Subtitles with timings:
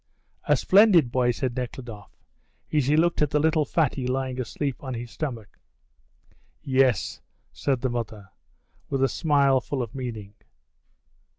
[0.45, 2.17] "A splendid boy," said Nekhludoff,
[2.73, 5.59] as he looked at the little fatty lying asleep on his stomach.
[6.63, 7.21] "Yes,"
[7.53, 8.29] said the mother,
[8.89, 10.33] with a smile full of meaning.